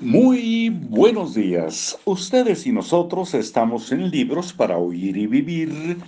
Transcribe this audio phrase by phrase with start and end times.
[0.00, 1.98] Muy buenos días.
[2.06, 5.98] Ustedes y nosotros estamos en Libros para Oír y Vivir,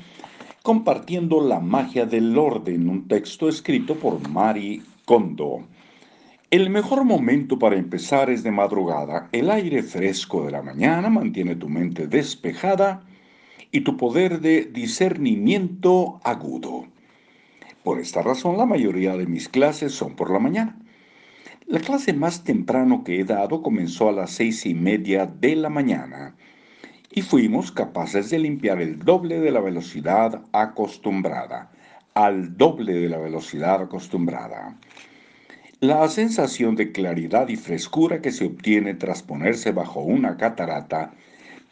[0.63, 5.67] compartiendo la magia del orden, un texto escrito por Mari Kondo.
[6.51, 9.29] El mejor momento para empezar es de madrugada.
[9.33, 13.05] El aire fresco de la mañana mantiene tu mente despejada
[13.71, 16.87] y tu poder de discernimiento agudo.
[17.85, 20.79] Por esta razón, la mayoría de mis clases son por la mañana.
[21.67, 25.71] La clase más temprano que he dado comenzó a las seis y media de la
[25.71, 26.37] mañana
[27.11, 31.73] y fuimos capaces de limpiar el doble de la velocidad acostumbrada,
[32.13, 34.77] al doble de la velocidad acostumbrada.
[35.81, 41.15] La sensación de claridad y frescura que se obtiene tras ponerse bajo una catarata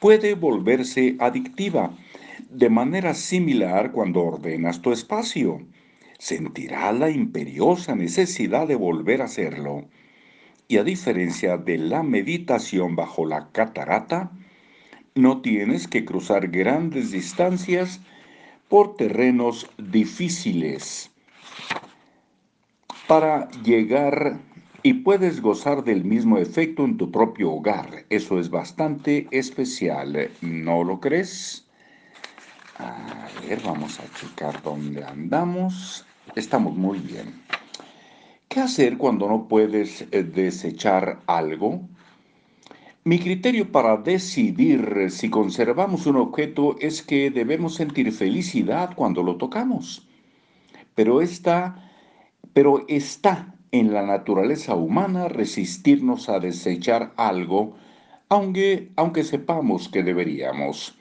[0.00, 1.90] puede volverse adictiva,
[2.48, 5.60] de manera similar cuando ordenas tu espacio
[6.22, 9.88] sentirá la imperiosa necesidad de volver a hacerlo.
[10.68, 14.30] Y a diferencia de la meditación bajo la catarata,
[15.16, 18.00] no tienes que cruzar grandes distancias
[18.68, 21.10] por terrenos difíciles
[23.08, 24.38] para llegar
[24.84, 28.04] y puedes gozar del mismo efecto en tu propio hogar.
[28.10, 31.66] Eso es bastante especial, ¿no lo crees?
[32.78, 36.06] A ver, vamos a checar dónde andamos.
[36.34, 37.42] Estamos muy bien.
[38.48, 41.82] ¿Qué hacer cuando no puedes eh, desechar algo?
[43.04, 49.36] Mi criterio para decidir si conservamos un objeto es que debemos sentir felicidad cuando lo
[49.36, 50.08] tocamos.
[50.94, 51.90] Pero está,
[52.52, 57.74] pero está en la naturaleza humana resistirnos a desechar algo,
[58.28, 60.96] aunque, aunque sepamos que deberíamos.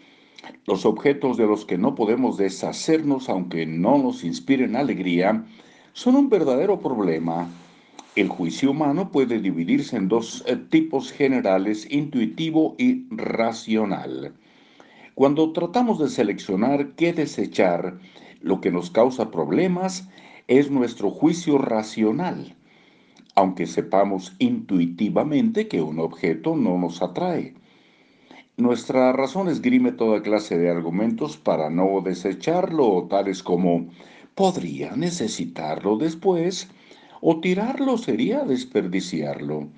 [0.66, 5.46] Los objetos de los que no podemos deshacernos aunque no nos inspiren alegría
[5.94, 7.50] son un verdadero problema.
[8.16, 14.34] El juicio humano puede dividirse en dos eh, tipos generales, intuitivo y racional.
[15.16, 18.00] Cuando tratamos de seleccionar qué desechar,
[18.42, 20.10] lo que nos causa problemas
[20.48, 22.56] es nuestro juicio racional,
[23.36, 27.54] aunque sepamos intuitivamente que un objeto no nos atrae.
[28.62, 33.90] Nuestra razón esgrime toda clase de argumentos para no desecharlo, tales como
[34.36, 36.70] podría necesitarlo después
[37.22, 39.70] o tirarlo sería desperdiciarlo.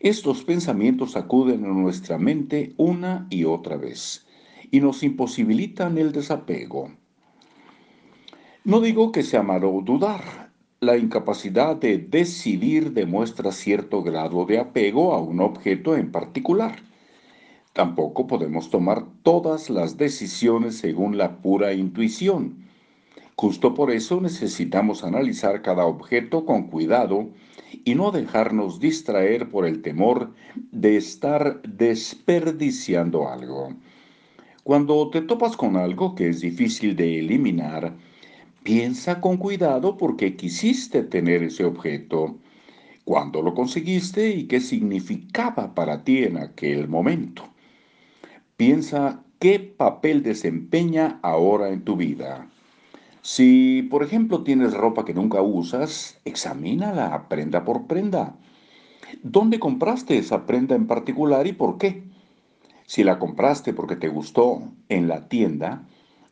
[0.00, 4.26] Estos pensamientos acuden a nuestra mente una y otra vez
[4.72, 6.90] y nos imposibilitan el desapego.
[8.64, 10.50] No digo que sea malo dudar.
[10.80, 16.80] La incapacidad de decidir demuestra cierto grado de apego a un objeto en particular.
[17.76, 22.64] Tampoco podemos tomar todas las decisiones según la pura intuición.
[23.36, 27.28] Justo por eso necesitamos analizar cada objeto con cuidado
[27.84, 30.32] y no dejarnos distraer por el temor
[30.72, 33.74] de estar desperdiciando algo.
[34.64, 37.92] Cuando te topas con algo que es difícil de eliminar,
[38.62, 42.38] piensa con cuidado por qué quisiste tener ese objeto,
[43.04, 47.42] cuándo lo conseguiste y qué significaba para ti en aquel momento.
[48.56, 52.48] Piensa qué papel desempeña ahora en tu vida.
[53.20, 58.34] Si, por ejemplo, tienes ropa que nunca usas, examínala prenda por prenda.
[59.22, 62.04] ¿Dónde compraste esa prenda en particular y por qué?
[62.86, 65.86] Si la compraste porque te gustó en la tienda,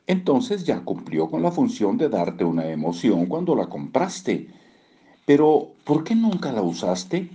[0.07, 4.49] entonces ya cumplió con la función de darte una emoción cuando la compraste.
[5.27, 7.29] Pero, ¿por qué nunca la usaste?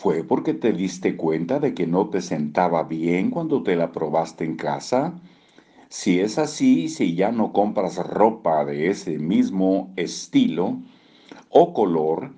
[0.00, 4.46] ¿Fue porque te diste cuenta de que no te sentaba bien cuando te la probaste
[4.46, 5.20] en casa?
[5.90, 10.78] Si es así, si ya no compras ropa de ese mismo estilo
[11.50, 12.32] o color,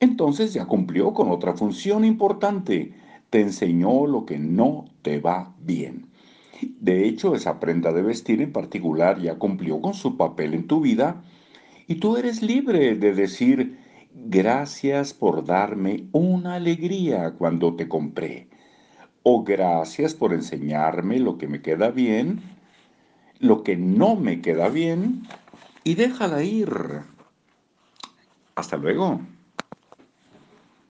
[0.00, 2.94] entonces ya cumplió con otra función importante.
[3.28, 6.06] Te enseñó lo que no te va bien.
[6.80, 10.80] De hecho, esa prenda de vestir en particular ya cumplió con su papel en tu
[10.80, 11.22] vida
[11.86, 13.81] y tú eres libre de decir,
[14.14, 18.48] Gracias por darme una alegría cuando te compré.
[19.22, 22.40] O gracias por enseñarme lo que me queda bien,
[23.38, 25.22] lo que no me queda bien,
[25.84, 26.70] y déjala ir.
[28.54, 29.20] Hasta luego.